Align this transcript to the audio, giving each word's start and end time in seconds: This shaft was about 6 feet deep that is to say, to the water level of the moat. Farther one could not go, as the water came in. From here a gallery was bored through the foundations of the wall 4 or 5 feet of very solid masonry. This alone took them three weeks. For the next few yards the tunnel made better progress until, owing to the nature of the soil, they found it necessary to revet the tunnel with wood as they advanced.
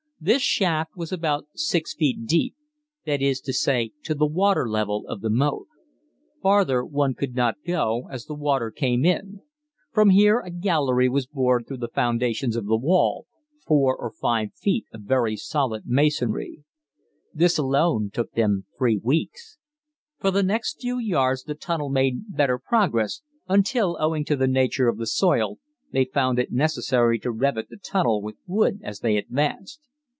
This 0.23 0.43
shaft 0.43 0.95
was 0.95 1.11
about 1.11 1.47
6 1.55 1.95
feet 1.95 2.27
deep 2.27 2.53
that 3.07 3.23
is 3.23 3.41
to 3.41 3.51
say, 3.51 3.89
to 4.03 4.13
the 4.13 4.27
water 4.27 4.69
level 4.69 5.03
of 5.07 5.21
the 5.21 5.31
moat. 5.31 5.65
Farther 6.43 6.85
one 6.85 7.15
could 7.15 7.33
not 7.33 7.55
go, 7.65 8.07
as 8.11 8.25
the 8.27 8.35
water 8.35 8.69
came 8.69 9.03
in. 9.03 9.41
From 9.91 10.11
here 10.11 10.39
a 10.39 10.51
gallery 10.51 11.09
was 11.09 11.25
bored 11.25 11.65
through 11.67 11.79
the 11.79 11.87
foundations 11.87 12.55
of 12.55 12.67
the 12.67 12.77
wall 12.77 13.25
4 13.65 13.97
or 13.97 14.11
5 14.11 14.53
feet 14.53 14.85
of 14.93 15.01
very 15.01 15.35
solid 15.35 15.87
masonry. 15.87 16.63
This 17.33 17.57
alone 17.57 18.11
took 18.13 18.33
them 18.33 18.67
three 18.77 18.99
weeks. 19.03 19.57
For 20.19 20.29
the 20.29 20.43
next 20.43 20.79
few 20.81 20.99
yards 20.99 21.45
the 21.45 21.55
tunnel 21.55 21.89
made 21.89 22.25
better 22.35 22.59
progress 22.59 23.23
until, 23.47 23.97
owing 23.99 24.23
to 24.25 24.35
the 24.35 24.47
nature 24.47 24.87
of 24.87 24.99
the 24.99 25.07
soil, 25.07 25.57
they 25.91 26.05
found 26.05 26.37
it 26.37 26.51
necessary 26.51 27.17
to 27.17 27.31
revet 27.33 27.69
the 27.69 27.77
tunnel 27.77 28.21
with 28.21 28.35
wood 28.45 28.79
as 28.83 28.99
they 28.99 29.17
advanced. 29.17 29.79